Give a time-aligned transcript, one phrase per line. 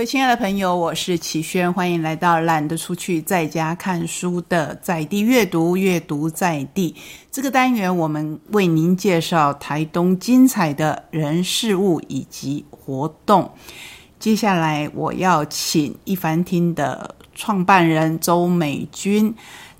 [0.00, 6.96] 各位亲爱的朋友，我是启轩，欢迎来到懒得出去在家看书的在地阅读，阅读在地
[7.30, 13.50] 这个单元，我们为您介绍台东精彩的人事物以及活动。
[14.18, 19.34] 接下来，我要请一凡厅的创办人周美君，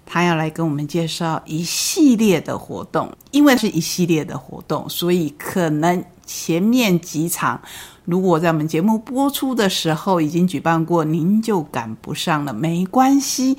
[0.05, 3.11] 他要来跟我们介绍一系列的活动。
[3.31, 7.61] 因为是一系列的活动，所以可能前面几场。
[8.05, 13.57] 如果在我们节目播出的时候已经举办过，您就赶不上了，没关系。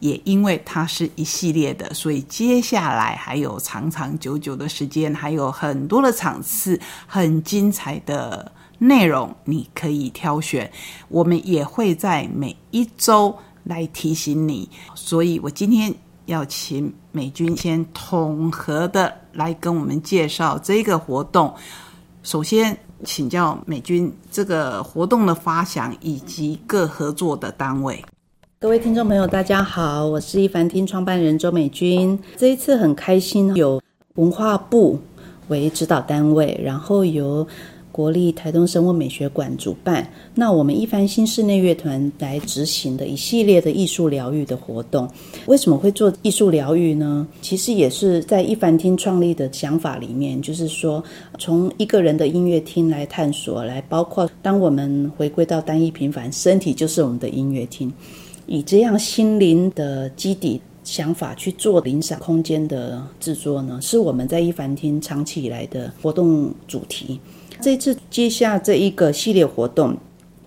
[0.00, 10.70] 也因为它是一系列的，所以接下来还有长长久久的时间，还有很多的场次，很精彩的内容，你可以挑选。
[11.08, 14.68] 我们也会在每一周来提醒你。
[14.94, 15.94] 所以我今天
[16.26, 21.54] 要请美军先统合的来跟我们介绍这个活动。
[22.24, 22.76] 首先。
[23.04, 28.02] 请教美军这个活动的发想以及各合作的单位。
[28.58, 32.18] 各位听众朋友，大家好，我是一凡厅创办人周美君。
[32.38, 33.78] 这一次很开心，有
[34.14, 34.98] 文化部
[35.48, 37.46] 为指导单位，然后由。
[37.94, 45.08] 国立台东生物美学馆主办，那我们一番新室内乐团来执行的一系列的艺术疗愈的活动。
[45.46, 47.24] 为什么会做艺术疗愈呢？
[47.40, 51.04] 其实也是在一凡厅创立的想法里面，就是说
[51.38, 57.92] 从一个人的音乐厅来探索，来包括当我们回归到单一平凡，身体就是我们的音乐厅，
[58.48, 67.20] 以这样心灵的基底想法去做零散空间的制作呢，是我们在一凡厅长期以来的活动主题。
[67.60, 69.96] 这次接下这一个系列活动，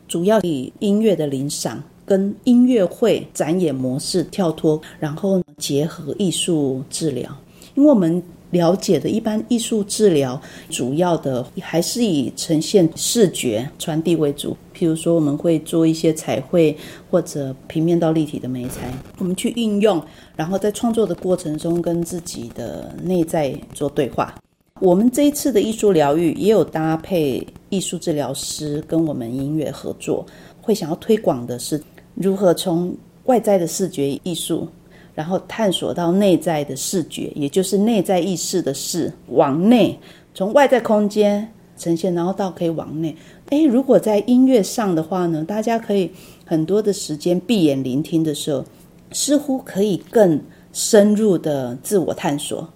[0.07, 7.29] 主要以音乐的领赏跟音乐会展演模式跳脱，然后结合艺术治疗。
[7.75, 14.55] 因为我们了解的一般艺术治疗，主要的还是以呈现视觉传递为主。
[14.73, 16.75] 譬如说，我们会做一些彩绘
[17.11, 20.01] 或者平面到立体的美材，我们去运用，
[20.35, 24.33] 然后在创作的过程中跟自己的内在做对话。
[24.79, 30.25] 我们这一次的艺术疗愈也有搭配艺术治疗师跟我们音乐合作，
[30.61, 31.81] 会想要推广的是
[32.13, 32.95] 如何从
[33.25, 34.67] 外在的视觉艺术，
[35.15, 39.97] 然后探索到内在的视觉，也就是内在意识的视往内，
[40.33, 43.15] 从外在空间呈现，然后到可以往内。
[43.49, 46.11] 诶，如果在音乐上的话呢，大家可以
[46.45, 48.63] 很多的时间闭眼聆听的时候，
[49.11, 50.39] 似乎可以更
[50.71, 52.67] 深入的自我探索。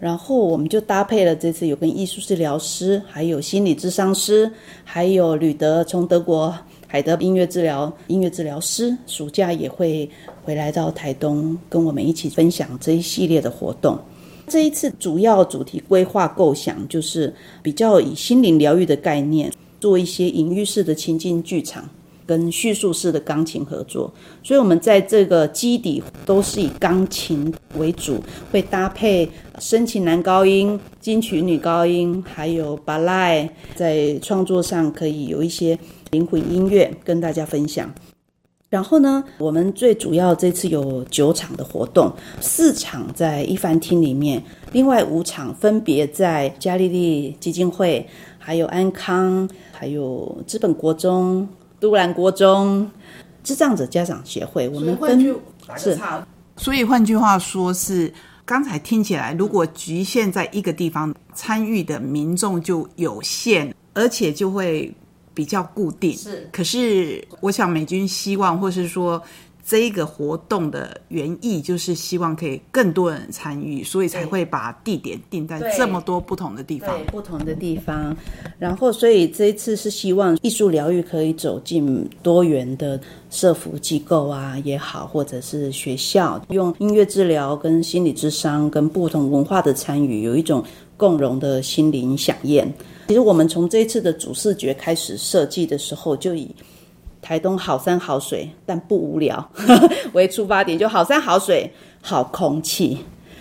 [0.00, 4.50] 然后我们就搭配了这次有跟艺术治疗师，还有心理咨商师，
[4.84, 6.54] 还有吕德从德国
[6.86, 10.08] 海德音乐治疗音乐治疗师，暑假也会
[10.44, 13.98] 回来到台东跟我们一起分享这一系列的活动。
[14.46, 21.86] 这一次主要主题规划构想就是比较以心灵疗愈的概念，做一些隐喻式的情境剧场。
[22.28, 24.12] 跟叙述式的钢琴合作，
[24.42, 28.22] 所以我们在这个基底都是以钢琴为主，
[28.52, 29.26] 会搭配
[29.58, 35.78] 深情男高音、金曲女高音，还有巴赖，在创作上可以有一些
[36.10, 37.90] 灵魂音乐跟大家分享。
[38.68, 44.42] 然后呢，我们最主要这次有九场的活动，四场在一番厅里面，
[44.72, 48.06] 另外五场分别在嘉利利基金会、
[48.38, 51.48] 还有安康、还有资本国中。
[51.80, 52.90] 都兰国中
[53.42, 55.20] 智障者家长协会，我们分
[55.76, 55.98] 是，
[56.56, 58.12] 所以换句话说，是
[58.44, 64.94] 刚才听起来，如果局限在一个地方，参与的民众就有限，而且就会
[65.34, 66.16] 比较固定。
[66.16, 69.22] 是，可是我想美军希望，或是说。
[69.68, 76.98] 这一个活动的原意就是希望可以更多人参与，所以才会把地点定在这么多不同的地方。
[77.08, 78.16] 不同的地方，
[78.58, 82.98] 然后所以这一次是希望艺术疗愈可以走进多元的
[83.28, 90.64] 社服机构啊也好，或者是学校，用音乐治疗跟心理智商跟不同文化的参与，有一种
[90.96, 92.72] 共融的心灵响宴。
[93.08, 96.48] 其实我们从这一次的主视觉开始设计的时候，就以。
[97.20, 99.50] 台东好山好水，但不无聊
[100.14, 101.70] 为出发点，就好山好水
[102.00, 102.98] 好空气。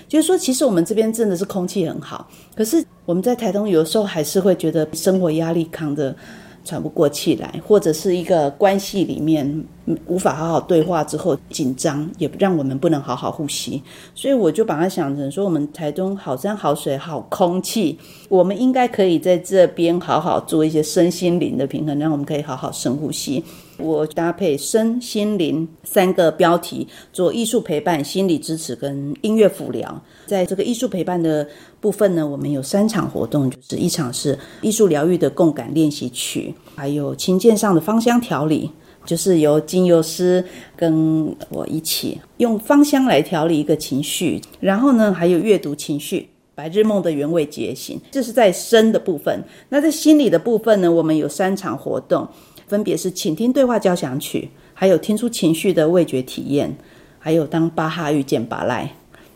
[0.08, 6.16] 就是说，其实我们这边真的是空气很好，可是我们在台东有时候还是会觉得生活压力扛得
[6.64, 9.66] 喘不过气来，或者是一个关系里面
[10.06, 13.84] 无法好好对话之后紧张，也让我们不能好好呼吸。
[14.16, 23.44] 所以我就把它想成说，我们台东好山好水好空气，我们应该可以在这边好好做一些身心灵的平衡，让我们可以好好深呼吸。
[23.78, 30.02] 我搭配身心灵三个标题做艺术陪伴、心理支持跟音乐辅疗。
[30.26, 31.48] 在这个艺术陪伴的
[31.80, 38.72] 部分呢，我们有三场活动，就是一场是艺术疗愈的共感练习曲，还有琴键上的芳香调理，
[39.06, 40.44] 就是由精油师
[40.76, 44.42] 跟我一起用芳香来调理一个情绪。
[44.60, 46.30] 然后呢，还有阅读情绪。
[46.56, 49.44] 白日梦的原味觉醒，这是在身的部分。
[49.70, 52.28] 那在心理的部分呢，我们有三场活动。
[52.68, 56.78] 分别是请听对话交响曲，还有听出情绪的味觉体验，
[57.18, 58.92] 还有当巴哈遇见巴赖。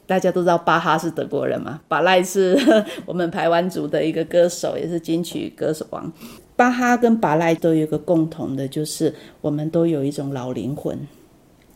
[0.06, 2.60] 大家都知道巴哈是德国人嘛，巴赖是
[3.08, 6.12] 我们台湾族的一个歌手，也是金曲歌手王。
[6.58, 11.00] 巴哈跟巴赖都有一个共同的，就是我们都有一种老灵魂。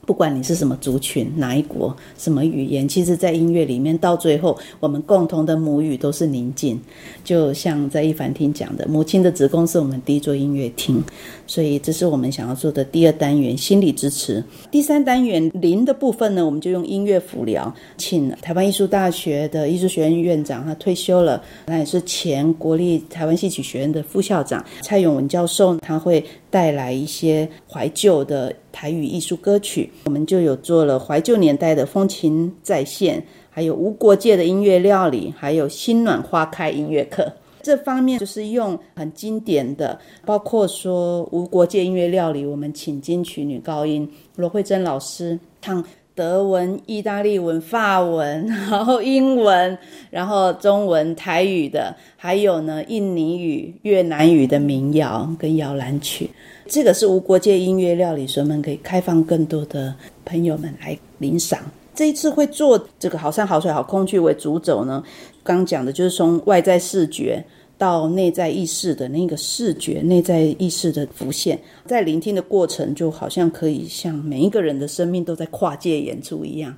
[0.06, 6.80] 不管你是什么族群、哪一国、什么语言，其实，在音乐里面，到最后，我们共同的母语都是宁静。
[7.24, 11.04] 就像在一凡厅讲的，母亲的子宫是我们第一座音乐厅，
[11.48, 14.44] 所以这是我们想要做的第二单元——心理支持。
[14.70, 26.24] 第三单元零的部分呢，我们就用音乐辅疗，请台湾艺术大学的艺术学院院长，他退休了，那也是前国立台湾戏曲学院的副校长蔡永文教授，他会。
[26.52, 37.32] 带来一些怀旧的台语艺术歌曲，我们就有做了怀旧年代的风情再现，还有无国界的音乐料理，还有心暖花开音乐课。
[37.62, 45.82] 这方面就是用很经典的，包括说无国界音乐料理，我们请金曲女高音罗慧珍老师唱。
[46.18, 49.78] 德文、意大利文、法文，然后英文，
[50.10, 56.30] 然后中文、台语的，还有呢印尼语、越南语的民谣跟摇篮曲。
[56.68, 61.60] 这个是无国界音乐料理，所以我们可以开放更多的朋友们来领赏。
[61.94, 65.04] 这一次会做这个好山好水好空气为主轴呢，
[65.44, 67.44] 刚讲的就是从外在视觉。
[67.78, 76.74] 到内在意识的那个视觉，内在意识的浮现，在聆听的过程，就好像可以像每一个人的生命都在跨界演出一样。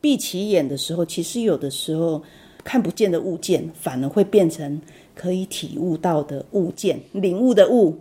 [0.00, 2.22] 闭起眼的时候，其实有的时候
[2.64, 4.80] 看不见的物件，反而会变成
[5.14, 7.94] 可以体悟到的物件，领悟的悟，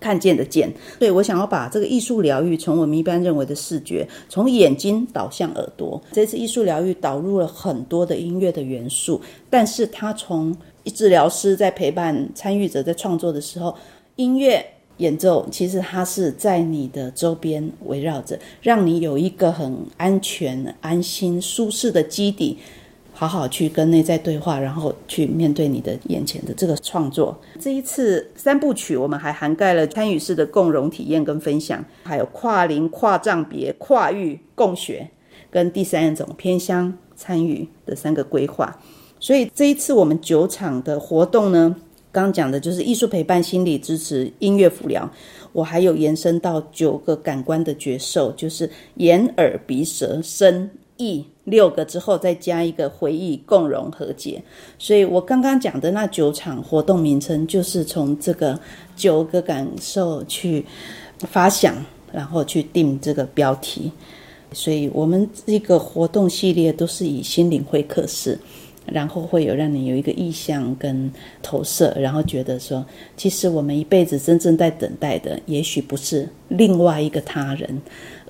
[0.00, 0.72] 看见的见。
[0.98, 6.00] 对我想要把这个艺术疗愈，从我们一般认为的视觉，从眼睛导向耳朵。
[6.12, 10.56] 这次艺术疗愈导入了很多的音乐的元素，但是它从
[10.94, 13.74] 治疗师在陪伴参与者在创作的时候，
[14.16, 14.64] 音乐
[14.98, 22.58] 演奏其实它是在你的周边围绕着，让你有一个很安全、安心、舒适的基底，
[23.16, 27.40] 好好去跟内在对话，然后去面对你的眼前的这个创作。
[27.60, 35.08] 这一次三部曲，我们还涵盖了参与式的共融体验跟分享，还有跨龄、跨障别、跨域共学，
[35.48, 38.78] 跟第三种偏乡参与的三个规划。
[39.20, 41.74] 所以这一次我们九场的活动呢，
[42.10, 45.08] 刚讲的就是艺术陪伴、心理支持、音乐辅疗。
[45.52, 54.42] 我还有延伸到九个感官的觉受，就是眼、耳、鼻、舌、身、意六个之后，再加一个回忆、共融、和解。
[54.78, 58.58] 所以我刚刚讲的那九场活动名称，就是从这个
[58.96, 60.64] 九个感受去
[61.20, 61.74] 发想，
[62.12, 63.90] 然后去定这个标题。
[64.52, 68.38] 所以我们这个活动系列都是以心灵会客室。
[68.86, 71.10] 然后会有让你有一个意向跟
[71.42, 72.84] 投射，然后觉得说，
[73.16, 77.80] 其实我们一辈子真正在等待的，也许不是另外一个他人，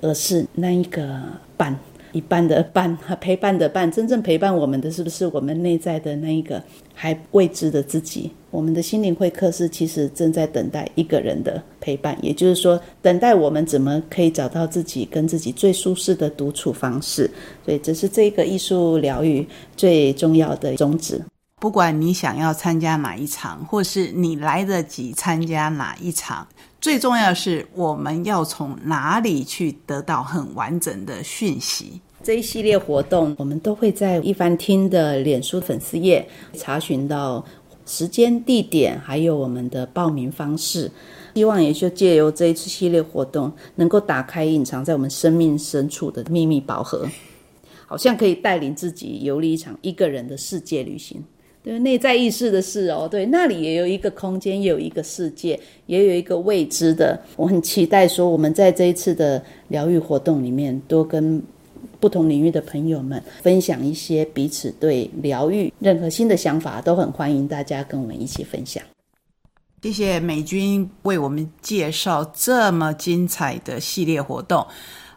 [0.01, 1.21] 而是那一个
[1.57, 1.77] 伴。
[2.15, 8.31] 一半的伴，陪伴的伴，真正陪伴我们的是不是我们内在的那一个还未知的自己？
[8.51, 17.29] 我们的心灵会客室其实正在等待一个人的陪伴，也就是说，等待我们怎么可以找到自己跟自己最舒适的独处方式。
[17.65, 19.45] 所以，这是这个艺术疗愈
[19.75, 21.21] 最重要的宗旨。
[21.59, 26.47] 不管你想要参加哪一场，或是你来得及参加哪一场。
[26.79, 31.99] 最重要是，我们要从哪里去得到很完整的讯息？
[32.25, 37.45] 这一系列活动，我们都会在一番听的脸书粉丝页查询到
[37.85, 40.89] 时间、地点，还有我们的报名方式。
[41.35, 47.07] 希望也就借由这一次系列活动，能够打开隐藏在我们生命深处的秘密宝盒，
[47.85, 51.23] 好像可以带领自己游历一场一个人的世界旅行。
[51.61, 57.21] 对内在意识的事哦，对，那里也有一个空间，也有一个世界，也有一个未知的。
[57.35, 61.39] 我很期待说，我们在这一次的疗愈活动里面，多跟
[61.99, 68.83] 不同领域的朋友们分享一些彼此对疗愈任何新的想法，都很欢迎大家跟我们一起分享。
[69.81, 74.65] 谢谢美军为我们介绍这么精彩的系列活动。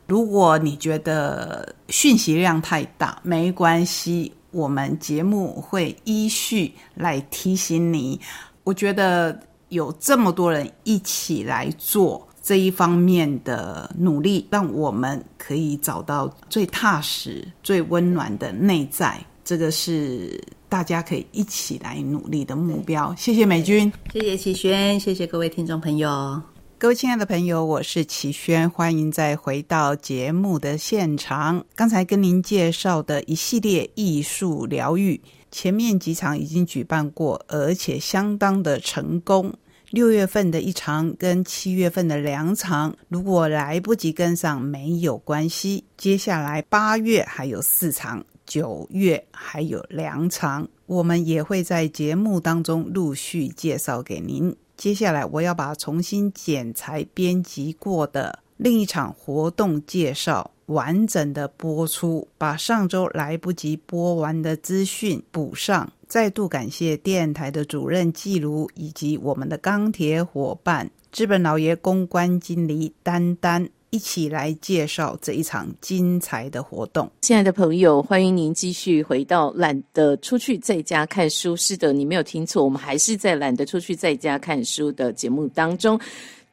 [0.07, 8.21] 如果你觉得讯息量太大，没关系，我们节目会依序来提醒你。
[8.63, 19.23] 我觉得有这么多人一起来做这一方面的努力，让我们可以找到最踏实、最温暖的内在。
[19.45, 23.15] 这个是大家可以一起来努力的目标。
[23.19, 26.41] 谢谢美军，谢谢齐轩，谢谢各位听众朋友，
[26.79, 31.63] 各位亲爱的朋友，我是齐轩，欢迎再回到节目的现场。
[31.75, 39.53] 刚才跟您介绍的一系列艺术疗愈，前面几场已经举办过，而且相当的成功。
[39.91, 45.85] 六月份的一场跟七月份的两场，如果来不及跟上，没有关系。
[45.97, 48.25] 接下来八月还有四场。
[48.45, 54.57] 九月还有两场，我们也会在节目当中陆续介绍给您。
[54.75, 65.93] 接下来，我要把重新剪裁编辑过的另一场活动介绍完整的播出，把上周来不及播完的资讯补上。
[66.07, 73.69] 再度感谢电台的主任季如以及我们的钢铁伙伴资本老爷公关经理丹丹。
[73.91, 81.57] 一起来介绍这一场精彩的活动，亲爱的朋友，欢迎您继续回到懒得出去在家看书。
[81.57, 85.99] 是的，你没有听错，我们还是在懒得出去在家看书的节目当中。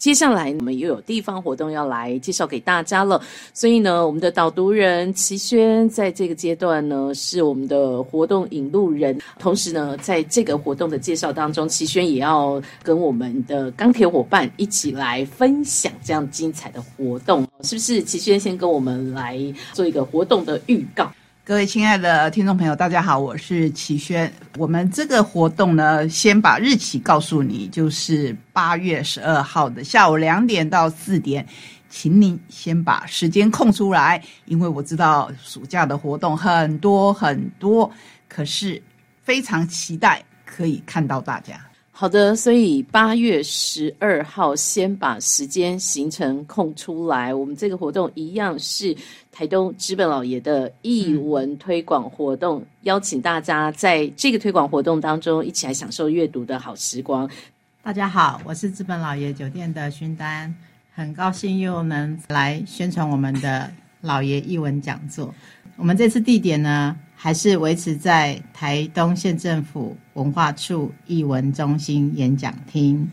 [0.06, 3.20] 接下来我们又有地方活动要来介绍给大家了，
[3.56, 18.04] 所以呢，我们的导读人齐轩在这个阶段呢是我们的活动引路人，同时呢，在这个活动的介绍当中，齐轩也要跟我们的钢铁伙伴一起来分享这样精彩的活动，是不是？
[18.04, 19.40] 齐轩先跟我们来
[19.74, 21.12] 做一个活动的预告。
[21.48, 24.34] 各位亲爱的听众朋友，大家好，我是齐轩。
[24.58, 31.46] 我们这个活动呢，先把日期告诉你，就是八月十二号的下午两点到四点，
[31.88, 37.92] 请您先把时间空出来，因为我知道暑假的活动很多很多，
[38.28, 38.82] 可是
[39.22, 41.64] 非常期待可以看到大家。
[41.98, 47.34] 好的，所以八月十二号先把时间行程空出来。
[47.34, 48.94] 我们这个活动一样是
[49.32, 57.30] 台东资本老爷的译文推广活动，邀请大家在这个推广活动当中一起来享受阅读的好时光。
[57.82, 60.54] 大家好，我是资本老爷酒店的勋丹，
[60.94, 63.72] 很高兴又能来宣传我们的
[64.02, 65.34] 老爷译文讲座。
[65.78, 66.98] 我们这次地点呢？
[67.16, 73.10] 还是维持在台东县政府文化处艺文中心演讲厅。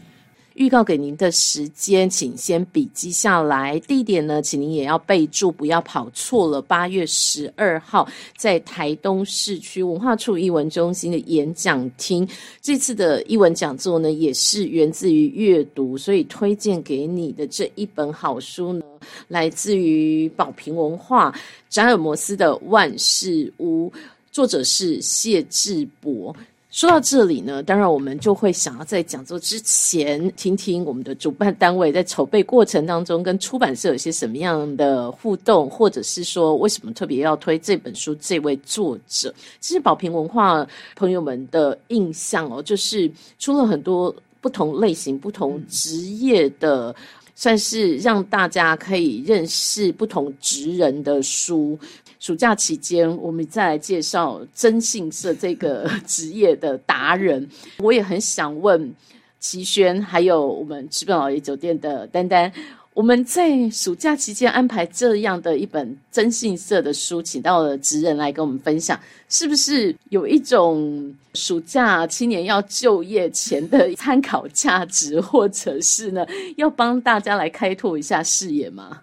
[0.54, 3.78] 预告给您的时间，请先笔记下来。
[3.80, 6.60] 地点呢，请您也要备注，不要跑错了。
[6.60, 8.06] 八月十二号，
[8.36, 12.28] 在台东市区文化处艺文中心的演讲厅。
[12.60, 18.84] 这次的艺文讲座呢，也是源自于阅读，所以推荐给你的这一本好书呢，
[19.28, 21.34] 来自于宝瓶文化
[21.68, 23.88] 扎尔摩斯的《万事屋》，
[24.30, 26.34] 作者是谢志博。
[26.72, 39.32] 说到这里呢，当然我们就会想要在讲座之前听听我们的主办单位在筹备过程当中跟出版社有些什么样的互动，或者是说为什么特别要推这本书这位作者。
[39.60, 46.96] 其实宝瓶文化朋友们的印象哦，就是出了很多不同类型、不同职业的，
[47.34, 51.78] 算是让大家可以认识不同职人的书。
[52.22, 57.44] 暑假期间，我们再来介绍征信社这个 职业的达人。
[57.78, 58.94] 我也很想问
[59.40, 62.52] 齐轩，还有我们直本老爷酒店的丹丹，
[62.94, 68.96] 我们在暑假期间安排这样的一本征信社的书，请到了职人来跟我们分享，
[69.28, 76.24] 是不是有一种暑假青年要就业前的参考价值，或者是呢，
[76.56, 79.00] 要帮大家来开拓一下视野吗？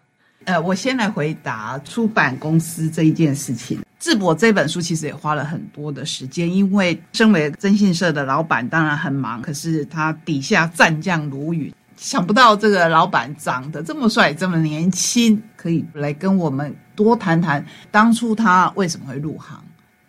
[0.50, 3.80] 呃，我先来回答出版公司这一件事情。
[4.00, 11.72] 智博这本书其实也花了很多的时间，因为身为征信社的老板，当然很忙，可是他底下战将如雨。
[11.98, 19.64] 想不到这个老板长得这么帅，这么年轻，可以来跟我们多谈谈当初他为什么会入行。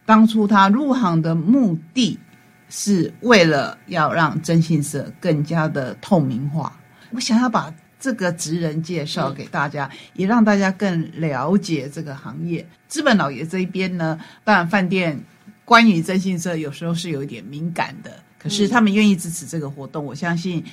[0.07, 2.19] 当初他入行的目的
[2.71, 6.73] 是为了要让征信社更加的透明化。
[7.11, 7.71] 我想要把。
[8.01, 12.67] 这个职人介绍给大家，也让大家更了解这个行业。
[12.89, 15.23] 资本老爷这一边呢，当然饭店
[15.65, 20.65] 关于征信社有时候是有一点敏感的，可是他们愿意支持这个活动，我相信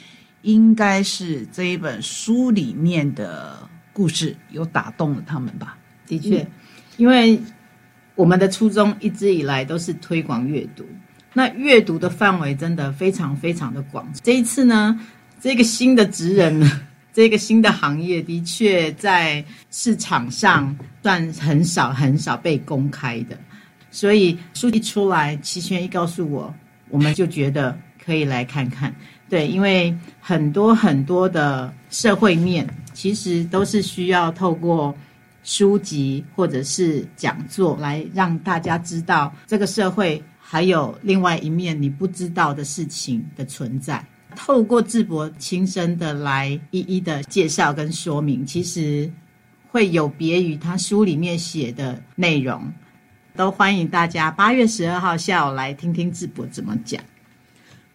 [0.43, 3.57] 应该是这一本书里面的
[3.91, 5.77] 故事有打动了他们吧。
[6.07, 6.47] 的确，
[6.95, 7.39] 因为
[8.15, 10.85] 我们的初衷一直以来都是推广阅读。
[11.33, 14.11] 那阅读的范围真的非常非常的广。
[14.23, 14.99] 这一次呢，
[15.39, 16.86] 这个新的职人呢，
[17.17, 23.35] 这个新的行业的确在市场上算很少很少被公开的，
[23.89, 26.53] 所以书一出来，齐全一告诉我，
[26.89, 28.95] 我们就觉得可以来看看。
[29.27, 34.95] 对，因为很多很多的社会面，其实都是需要透过
[35.43, 44.05] 书籍或者是讲座来让大家知道这个社会还有另外一面你不知道的事情的存在。
[44.37, 49.11] 透过智博亲身的来一一的介绍跟说明，其实
[49.69, 52.71] 会有别于他书里面写的内容。
[53.35, 57.01] 都欢迎大家八月十二号下午来听听智博怎么讲。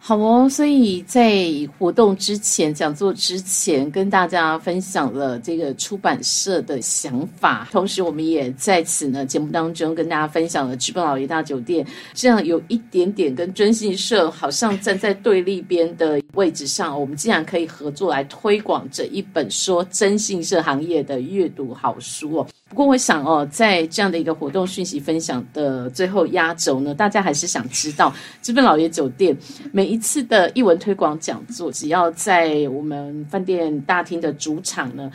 [0.04, 1.47] 好哦，所以在
[1.78, 22.47] 活动之前、讲座之前，跟大家分享了这个出版社的想法，同时我们也在此呢节目当中跟大家分享了直奔老爷大酒店这样有一点点跟征信社好像站在对立边的位置上，我们竟然可以合作来推广这一本说征信社行业的阅读好书哦。
[22.73, 29.37] 不过我想哦，在这样的一个活动讯息分享的最后压轴呢，大家还是想知道直本老爷酒店
[29.71, 29.93] 每。
[29.93, 35.12] 一次的译文推广讲座，只要在我们饭店大厅的主场呢，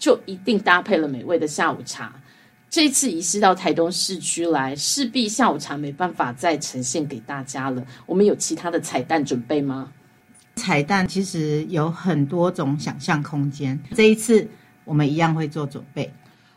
[0.00, 2.12] 就一定搭配了美味的下午茶。
[2.68, 7.80] 这次移师到台东市区来，势必下午茶没办法再呈现给大家了。
[8.04, 9.92] 我们有其他的彩蛋准备吗？
[10.56, 14.44] 彩蛋其实有很多种想象空间，这一次
[14.84, 16.12] 我们一样会做准备。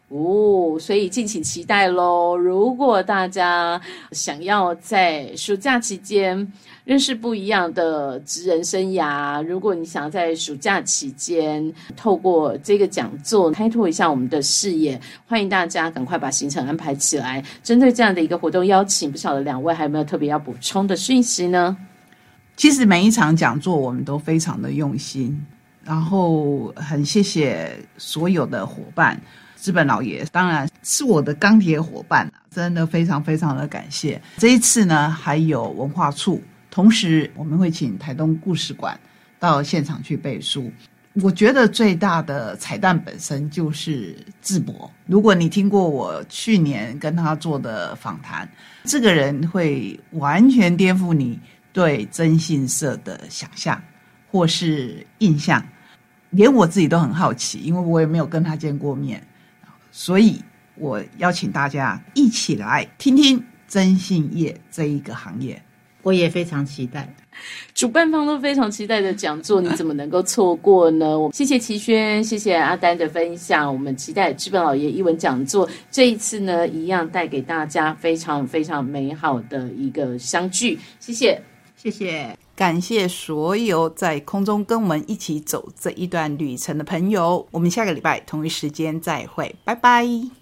[0.09, 2.35] 哦，所以敬请期待喽！
[2.35, 3.79] 如果大家
[4.11, 6.51] 想要在暑假期间
[6.83, 17.43] 认识不一样的职人生涯，如果你想在暑假期间透过这个讲座开拓一下我们的视野，欢迎大家赶快把行程安排起来。
[17.61, 21.77] 针对这样的一个活动邀请，不晓得两位还有没有特别要补充的讯息呢？
[22.55, 25.45] 其实每一场讲座我们都非常的用心，
[25.83, 29.21] 然后很谢谢所有的伙伴。
[29.59, 34.19] 资本老爷当然是我的钢铁伙伴啊，真的非常非常的感谢。
[34.37, 36.41] 这一次呢，还有文化处，
[36.71, 38.97] 同时我们会请台东故事馆
[39.37, 40.71] 到现场去背书。
[41.21, 44.89] 我觉得最大的彩蛋本身就是智博。
[45.05, 48.47] 如果你听过我去年跟他做的访谈，
[48.85, 51.37] 这个人会完全颠覆你
[51.73, 53.81] 对征信社的想象
[54.31, 55.61] 或是印象，
[56.29, 59.21] 连我自己都很好奇，因为我也没有跟他见过面。
[59.99, 60.41] 所以，
[60.75, 65.61] 我邀请大家一起来听听征信业这一个行业。
[66.03, 67.13] 我也非常期待，
[67.73, 71.19] 主办方都非常期待的讲座，你怎么能够错过呢？
[71.19, 73.69] 我谢谢齐轩，谢谢阿丹的分享。
[73.69, 80.79] 我们期待资本老爷一文讲座这一次呢，一样带给大家非常非常美好的一个相聚。
[81.01, 81.41] 谢谢，
[81.75, 87.47] 谢谢，感谢所有在空中跟我们一起走这一段旅程的朋友。
[87.51, 90.38] 我们下个礼拜同一时间再会，拜拜。